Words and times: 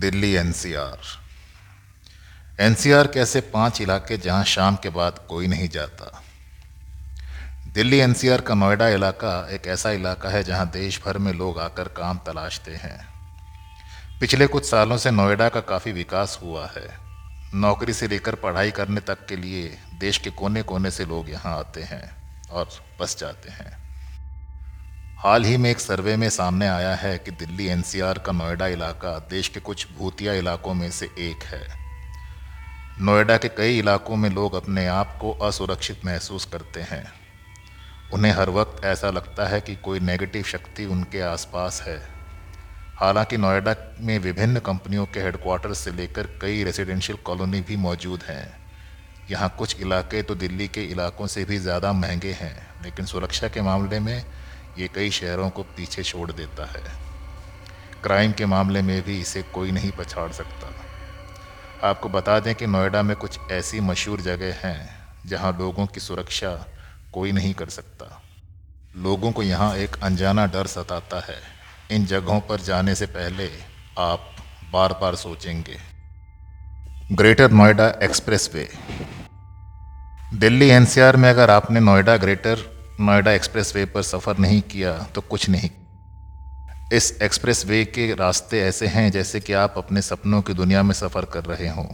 Delhi 0.00 0.32
NCR. 0.32 0.98
NCR 2.60 3.06
के 3.06 3.20
ऐसे 3.20 3.40
पाँच 3.40 3.80
इलाके 3.80 4.16
जहाँ 4.16 4.44
शाम 4.44 4.76
के 4.76 4.88
बाद 4.88 5.26
कोई 5.28 5.46
नहीं 5.46 5.68
जाता? 5.68 6.22
दिल्ली 7.74 7.98
एनसीआर 7.98 8.40
का 8.40 8.54
नोएडा 8.54 8.88
इलाका 8.88 9.48
एक 9.50 9.66
ऐसा 9.66 9.90
इलाका 9.90 10.28
है 10.28 10.44
जहाँ 10.44 10.70
देश 10.70 11.02
भर 11.04 11.18
में 11.18 11.32
लोग 11.32 11.58
आकर 11.58 11.88
काम 11.88 12.18
तलाशते 12.18 12.70
हैं। 12.70 13.08
पिछले 14.20 14.46
कुछ 14.46 14.70
सालों 14.70 14.96
से 14.96 15.10
नोएडा 15.10 15.48
का 15.48 15.60
काफ़ी 15.60 15.92
विकास 15.92 16.38
हुआ 16.42 16.66
है। 16.66 16.98
नौकरी 17.54 17.92
से 17.92 18.08
लेकर 18.08 18.34
पढ़ाई 18.34 18.70
करने 18.70 19.00
तक 19.00 19.26
के 19.26 19.36
लिए 19.36 19.78
देश 20.00 20.18
के 20.18 20.30
कोने 20.30 20.62
कोने 20.62 20.90
से 20.90 21.04
लोग 21.04 21.30
यहाँ 21.30 21.58
आते 21.58 21.82
हैं 21.82 22.16
और 22.48 22.68
बस 23.00 23.18
जाते 23.18 23.50
हैं। 23.50 23.89
हाल 25.24 25.44
ही 25.44 25.56
में 25.56 25.70
एक 25.70 25.80
सर्वे 25.80 26.16
में 26.16 26.28
सामने 26.30 26.66
आया 26.68 26.94
है 26.94 27.18
कि 27.18 27.30
दिल्ली 27.30 27.66
एनसीआर 27.66 28.18
का 28.18 28.32
नोएडा 28.32 28.66
इलाका 28.66 29.18
देश 29.30 29.48
के 29.48 29.60
कुछ 29.60 29.86
भूतिया 29.98 30.34
इलाकों 30.34 30.74
में 30.74 30.90
से 30.90 31.06
एक 31.18 31.42
है। 31.42 31.60
नोएडा 33.00 33.36
के 33.36 33.48
कई 33.48 33.78
इलाकों 33.78 34.16
में 34.16 34.30
लोग 34.30 34.54
अपने 34.54 34.86
आप 34.86 35.18
को 35.20 35.32
असुरक्षित 35.32 36.06
महसूस 36.06 36.44
करते 36.44 36.80
हैं। 36.80 37.04
उन्हें 38.12 38.32
हर 38.32 38.50
वक्त 38.50 38.84
ऐसा 38.84 39.10
लगता 39.10 39.48
है 39.48 39.60
कि 39.60 39.76
कोई 39.76 40.00
नेगेटिव 40.00 40.42
शक्ति 40.44 40.86
उनके 40.86 41.20
आसपास 41.20 41.82
है। 41.82 42.00
हालाँकि 42.96 43.36
नोएडा 43.36 43.76
में 44.00 44.18
विभिन्न 44.18 44.60
कंपनियों 44.60 45.06
के 45.06 45.20
हेडक्वार्टर 45.20 45.74
से 45.74 45.92
लेकर 45.92 46.38
कई 46.42 46.64
रेजिडेंशियल 46.64 47.18
कॉलोनी 47.24 47.60
भी 47.60 47.76
मौजूद 47.76 48.22
हैं। 48.22 48.46
यहाँ 49.30 49.54
कुछ 49.58 49.80
इलाके 49.80 50.22
तो 50.22 50.34
दिल्ली 50.34 50.68
के 50.68 50.84
इलाकों 50.84 51.26
से 51.26 51.44
भी 51.44 51.58
ज़्यादा 51.58 51.92
महँगे 51.92 52.32
हैं, 52.32 52.56
लेकिन 52.84 53.06
सुरक्षा 53.06 53.48
के 53.48 53.62
मामले 53.62 54.00
में 54.00 54.24
ये 54.78 54.88
कई 54.88 55.10
शहरों 55.10 55.50
को 55.50 55.62
पीछे 55.62 56.02
छोड़ 56.02 56.32
देता 56.32 56.64
है। 56.64 56.82
क्राइम 58.02 58.32
के 58.32 58.46
मामले 58.46 58.82
में 58.82 59.02
भी 59.02 59.20
इसे 59.20 59.42
कोई 59.42 59.70
नहीं 59.70 59.90
पछाड़ 59.90 60.32
सकता। 60.32 60.74
आपको 61.88 62.08
बता 62.08 62.40
दें 62.40 62.54
कि 62.54 62.66
नोएडा 62.66 63.02
में 63.02 63.16
कुछ 63.16 63.38
ऐसी 63.50 63.80
मशहूर 63.80 64.20
जगह 64.20 64.54
हैं, 64.68 65.06
जहाँ 65.26 65.56
लोगों 65.60 65.86
की 65.86 66.00
सुरक्षा 66.00 66.66
कोई 67.12 67.32
नहीं 67.32 67.54
कर 67.54 67.68
सकता। 67.68 68.22
लोगों 68.96 69.32
को 69.32 69.42
यहाँ 69.42 69.76
एक 69.76 69.96
अनजाना 70.02 70.46
डर 70.46 70.66
सताता 70.66 71.20
है। 71.20 71.38
इन 71.90 72.06
जगहों 72.06 72.40
पर 72.40 72.60
जाने 72.60 72.94
से 72.94 73.06
पहले 73.06 73.50
आप 73.98 74.32
बार 74.72 74.92
बार 74.92 75.14
सोचेंगे। 75.14 75.76
Greater 77.12 77.50
Noida 77.50 77.88
expressway. 78.02 78.68
Delhi 80.34 80.68
NCR 80.68 81.16
में 81.16 81.30
अगर 81.30 81.50
आपने 81.50 81.80
Noida 81.80 82.16
greater 82.16 82.79
Noida 83.00 83.32
express 83.32 83.76
way 83.76 83.84
पर 83.84 84.02
सफ़र 84.02 84.38
नहीं 84.38 84.62
किया 84.62 84.98
तो 85.14 85.20
कुछ 85.20 85.48
नहीं 85.48 85.70
इस 86.92 87.22
एक्सप्रेस 87.22 87.66
वे 87.66 87.84
के 87.84 88.14
रास्ते 88.14 88.60
ऐसे 88.60 88.86
हैं 88.86 89.10
जैसे 89.12 89.40
कि 89.40 89.52
आप 89.52 89.74
अपने 89.76 90.02
सपनों 90.02 90.42
की 90.42 90.54
दुनिया 90.54 90.82
में 90.82 90.92
सफ़र 90.94 91.24
कर 91.24 91.44
रहे 91.44 91.68
हों। 91.68 91.86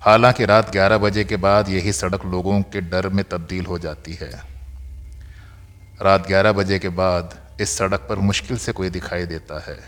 हालाँकि 0.00 0.44
रात 0.44 0.72
11 0.72 0.98
बजे 0.98 1.24
के 1.24 1.36
बाद 1.36 1.68
यही 1.68 1.92
सड़क 1.92 2.24
लोगों 2.24 2.62
के 2.62 2.80
डर 2.80 3.08
में 3.08 3.24
तब्दील 3.24 3.66
हो 3.66 3.78
जाती 3.78 4.14
है। 4.14 4.30
रात 6.02 6.28
11 6.28 6.52
बजे 6.52 6.78
के 6.78 6.88
बाद 6.88 7.38
इस 7.60 7.78
सड़क 7.78 8.00
पर 8.00 8.16
मुश्किल 8.16 8.56
से 8.56 8.72
कोई 8.72 8.90
दिखाई 8.90 9.26
देता 9.26 9.60
है। 9.60 9.78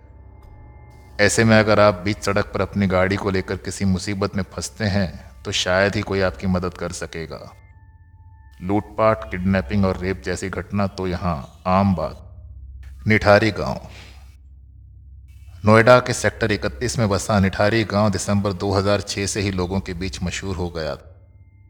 ऐसे 1.21 1.45
में 1.45 1.59
अगर 1.59 1.81
आप 1.81 2.03
बीच 2.05 2.17
सड़क 2.19 2.45
पर 2.45 2.61
अपनी 2.61 2.87
गाड़ी 2.87 3.17
को 3.17 3.31
लेकर 3.31 3.57
किसी 3.57 3.85
मुसीबत 3.85 4.37
में 4.37 4.43
फंसते 4.43 4.85
हैं 4.85 5.43
तो 5.43 5.53
शायद 5.53 5.97
ही 5.97 6.03
कोई 6.03 6.21
आपकी 6.21 6.47
मदद 6.47 6.75
कर 6.75 6.93
सकेगा। 6.93 7.53
लूटपाट, 8.63 9.31
किडनैपिंग 9.31 9.85
और 9.85 9.97
रेप 9.97 10.23
जैसी 10.23 10.49
घटना 10.49 10.87
तो 10.87 11.07
यहाँ 11.07 11.63
आम 11.67 11.95
बात। 11.95 13.07
निठारी 13.07 13.51
गाँव। 13.51 13.89
नोएडा 15.65 15.99
के 16.01 16.13
सेक्टर 16.13 16.53
31 16.53 16.99
में 16.99 17.09
बसा 17.09 17.41
निठारी 17.41 17.85
गाँव 17.85 18.11
दिसंबर 18.11 18.53
2006 18.53 19.27
से 19.27 19.41
ही 19.41 19.51
लोगों 19.51 19.81
के 19.81 19.95
बीच 19.95 20.23
मशहूर 20.23 20.57
हो 20.57 20.69
गया 20.71 20.97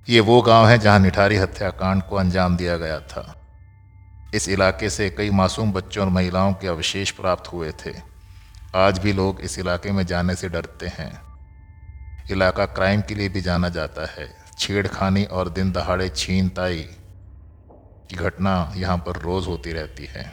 ये 0.09 0.21
वो 0.21 0.43
गाँव 0.43 0.69
है 0.69 0.79
जहाँ 0.79 0.99
निठारी 0.99 1.37
हत्याकांड 1.37 2.03
को 2.03 2.17
अंजाम 2.17 2.57
दिया 2.57 2.77
गया 2.77 3.01
था। 3.01 3.43
इस 4.35 4.49
इलाके 4.49 4.91
से 4.91 5.11
कई 5.11 5.31
मासूम 5.31 5.73
बच्चों 5.73 6.05
और 6.05 6.11
महिलाओं 6.11 6.53
के 6.53 6.69
अवशेष 6.69 7.11
प्राप्त 7.11 7.53
हुए 7.53 7.73
थे। 7.73 7.93
आज 8.75 8.99
भी 8.99 9.13
लोग 9.13 9.41
इस 9.41 9.59
इलाके 9.59 9.93
में 9.93 10.07
जाने 10.07 10.35
से 10.35 10.49
डरते 10.49 10.87
हैं। 10.87 11.23
इलाका 12.31 12.67
क्राइम 12.67 13.01
के 13.01 13.15
लिए 13.15 13.29
भी 13.29 13.41
जाना 13.41 13.69
जाता 13.69 14.07
है। 14.07 14.42
छेड़खानी 14.63 15.25
और 15.25 15.49
दिन 15.49 15.73
दहाड़े 15.73 16.09
छीनताई 16.09 16.79
की 18.11 18.17
घटना 18.17 18.73
यहाँ 18.77 18.97
पर 18.99 19.21
रोज़ 19.21 19.47
होती 19.47 19.73
रहती 19.73 20.07
है। 20.07 20.31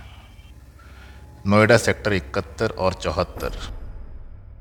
नोएडा 1.47 1.77
सेक्टर 1.77 2.13
इकहत्तर 2.13 2.69
और 2.69 2.93
चौहत्तर। 2.93 3.57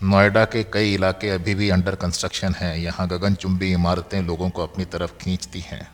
नोएडा 0.02 0.44
के 0.44 0.62
कई 0.64 0.94
इलाके 0.94 1.30
अभी 1.30 1.54
भी 1.54 1.70
अंडर 1.70 1.94
कंस्ट्रक्शन 1.94 2.54
हैं। 2.54 2.76
यहाँ 2.76 3.08
गगनचुंबी 3.08 3.72
इमारतें 3.72 4.20
लोगों 4.22 4.50
को 4.50 4.62
अपनी 4.62 4.84
तरफ़ 4.84 5.12
खींचती 5.18 5.60
हैं। 5.60 5.86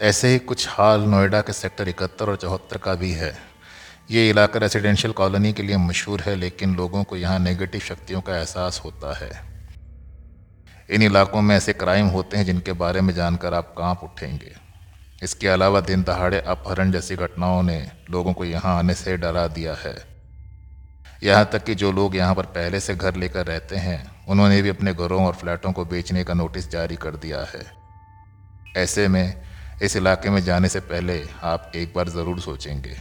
ऐसे 0.00 0.28
ही 0.28 0.38
कुछ 0.38 0.68
हाल 0.68 1.00
नोएडा 1.00 1.40
के 1.40 1.52
सेक्टर 1.52 1.88
इकहत्तर 1.88 2.28
और 2.28 2.36
चौहत्तर 2.36 2.78
का 2.78 2.94
भी 2.94 3.12
है। 3.12 3.36
ये 4.10 4.28
इलाका 4.30 4.58
रेसिडेंशियल 4.58 5.12
कॉलोनी 5.12 5.52
के 5.52 5.62
लिए 5.62 5.76
मशहूर 5.76 6.20
है, 6.20 6.34
लेकिन 6.36 6.74
लोगों 6.76 7.04
को 7.04 7.16
यहाँ 7.16 7.38
नेगेटिव 7.38 7.80
शक्तियों 7.80 8.20
का 8.20 8.36
एहसास 8.36 8.80
होता 8.84 9.16
है। 9.18 9.30
इन 10.88 11.02
इलाकों 11.02 11.40
में 11.42 11.56
ऐसे 11.56 11.72
क्राइम 11.72 12.06
होते 12.06 12.36
हैं 12.36 12.44
जिनके 12.44 12.72
बारे 12.72 13.00
में 13.00 13.14
जानकर 13.14 13.54
आप 13.54 13.74
काँप 13.78 14.04
उठेंगे। 14.04 14.52
इसके 15.22 15.48
अलावा 15.48 15.80
दिन 15.80 16.02
दहाड़े 16.02 16.40
अपहरण 16.40 16.92
जैसी 16.92 17.16
घटनाओं 17.16 17.62
ने 17.62 17.90
लोगों 18.10 18.32
को 18.32 18.44
यहाँ 18.44 18.78
आने 18.78 18.94
से 18.94 19.16
डरा 19.16 19.46
दिया 19.46 19.74
है। 19.74 19.96
यहाँ 21.22 21.48
तक 21.52 21.64
कि 21.64 21.74
जो 21.74 21.92
लोग 21.92 22.16
यहाँ 22.16 22.34
पर 22.34 22.46
पहले 22.46 22.80
से 22.80 22.94
घर 22.94 23.16
लेकर 23.16 23.46
रहते 23.46 23.76
हैं, 23.76 24.24
उन्होंने 24.28 24.62
भी 24.62 24.68
अपने 24.68 24.94
घरों 24.94 25.26
और 25.26 25.34
फ्लैटों 25.34 25.72
को 25.72 25.84
बेचने 25.84 26.24
का 26.24 26.34
नोटिस 26.34 26.70
जारी 26.70 26.96
कर 26.96 27.16
दिया 27.16 27.40
है। 27.54 27.64
ऐसे 28.76 29.08
में 29.08 29.42
इस 29.82 29.96
इलाके 29.96 30.30
में 30.30 30.40
जाने 30.44 30.68
से 30.68 30.80
पहले 30.80 31.22
आप 31.42 31.72
एक 31.76 31.92
बार 31.96 32.08
ज़रूर 32.08 32.40
सोचेंगे। 32.40 32.96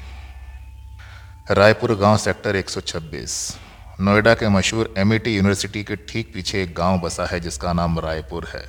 रायपुर 1.52 1.96
गाँव 1.96 2.18
सेक्टर 2.18 2.56
126 2.56 3.58
नोएडा 4.02 4.34
के 4.34 4.50
मशहूर 4.50 4.94
एमईटी 4.98 5.36
यूनिवर्सिटी 5.36 5.84
के 5.84 5.96
ठीक 5.96 6.34
पीछे 6.34 6.62
एक 6.64 6.74
गाँव 6.76 7.00
बसा 7.00 7.26
है, 7.26 7.40
जिसका 7.40 7.74
नाम 7.74 8.00
रायपुर 8.00 8.46
है। 8.46 8.62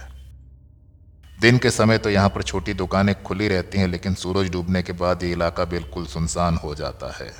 दिन 1.40 1.58
के 1.58 1.70
समय 1.70 1.98
तो 1.98 2.10
यहाँ 2.10 2.28
पर 2.28 2.42
छोटी 2.42 2.74
दुकानें 2.74 3.22
खुली 3.22 3.48
रहती 3.48 3.78
हैं, 3.78 3.88
लेकिन 3.88 4.14
सूरज 4.14 4.50
डूबने 4.50 4.82
के 4.82 4.92
बाद 4.92 5.22
ये 5.22 5.32
इलाका 5.32 5.64
बिल्कुल 5.64 6.06
सुनसान 6.06 6.56
हो 6.56 6.74
जाता 6.74 7.12
है। 7.12 7.30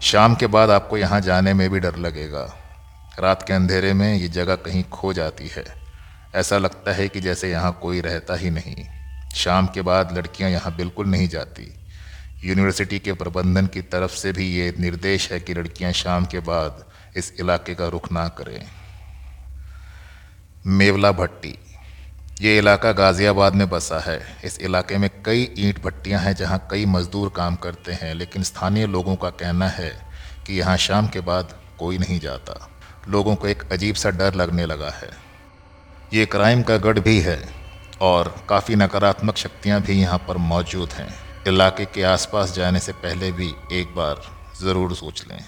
शाम 0.00 0.34
के 0.34 0.46
बाद 0.46 0.70
आपको 0.70 0.96
यहाँ 0.96 1.20
जाने 1.20 1.54
में 1.54 1.70
भी 1.70 1.80
डर 1.80 1.96
लगेगा। 1.96 2.44
रात 3.20 3.42
के 3.42 3.52
अंधेरे 3.52 3.92
में 3.92 4.14
ये 4.14 4.28
जगह 4.28 4.56
कहीं 4.56 4.82
खो 4.84 5.12
जाती 5.12 5.48
है। 5.48 5.64
ऐसा 6.34 6.58
लगता 6.58 6.92
है 6.92 7.08
कि 7.08 7.20
जैसे 7.20 7.50
यहाँ 7.50 7.78
कोई 7.82 8.00
रहता 8.00 8.34
ही 8.34 8.50
नहीं। 8.50 8.84
शाम 9.34 9.66
के 9.66 9.82
बाद 9.82 10.18
लड़कियाँ 10.18 10.50
यहाँ 10.50 10.76
बिल्कुल 10.76 11.06
नहीं 11.06 11.28
जाती। 11.28 11.81
यूनिवर्सिटी 12.42 12.98
के 12.98 13.12
प्रबंधन 13.14 13.66
की 13.66 13.80
तरफ़ 13.88 14.12
से 14.12 14.32
भी 14.32 14.46
ये 14.48 14.72
निर्देश 14.80 15.30
है 15.32 15.38
कि 15.40 15.54
लड़कियाँ 15.54 15.92
शाम 15.94 16.24
के 16.26 16.40
बाद 16.42 16.84
इस 17.16 17.32
इलाके 17.40 17.74
का 17.74 17.88
रुख 17.88 18.10
ना 18.12 18.26
करें। 18.30 18.66
मेवला 20.68 21.12
भट्टी, 21.12 21.54
ये 22.40 22.56
इलाका 22.58 22.92
गाज़ियाबाद 22.92 23.54
में 23.54 23.68
बसा 23.70 23.98
है। 24.00 24.20
इस 24.44 24.60
इलाके 24.60 24.98
में 24.98 25.08
कई 25.24 25.42
ईंट 25.58 25.82
भट्टियाँ 25.84 26.20
हैं 26.20 26.34
जहाँ 26.36 26.58
कई 26.70 26.86
मज़दूर 26.88 27.32
काम 27.36 27.56
करते 27.56 27.92
हैं, 27.92 28.14
लेकिन 28.14 28.42
स्थानीय 28.42 28.86
लोगों 28.88 29.16
का 29.16 29.30
कहना 29.32 29.68
है 29.68 29.90
कि 30.46 30.58
यहाँ 30.58 30.76
शाम 30.78 31.08
के 31.08 31.20
बाद 31.22 31.54
कोई 31.78 31.98
नहीं 31.98 32.20
जाता। 32.20 32.68
लोगों 33.08 33.34
को 33.34 33.48
एक 33.48 33.62
अजीब 33.72 33.94
सा 33.94 34.10
डर 34.12 34.34
लगने 34.34 34.66
लगा 34.66 34.90
है। 34.92 35.10
ये 36.12 36.26
क्राइम 36.26 36.62
का 36.62 36.76
गढ़ 36.78 36.98
भी 36.98 37.18
है 37.20 37.42
और 38.02 38.34
काफ़ी 38.48 38.74
नकारात्मक 38.76 39.36
शक्तियाँ 39.36 39.80
भी 39.82 40.00
यहाँ 40.00 40.18
पर 40.18 40.36
मौजूद 40.38 40.92
हैं। 40.92 41.12
इलाके 41.48 41.84
के 41.84 42.02
आसपास 42.02 42.52
जाने 42.54 42.80
से 42.80 42.92
पहले 43.02 43.30
भी 43.32 43.54
एक 43.72 43.94
बार 43.94 44.20
ज़रूर 44.60 44.94
सोच 44.94 45.24
लें। 45.28 45.44